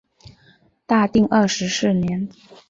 [0.87, 2.27] 大定二十四年。